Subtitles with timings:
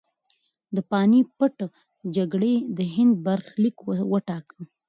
[0.75, 1.57] د پاني پت
[2.15, 3.77] جګړې د هند برخلیک
[4.11, 4.59] وټاکه.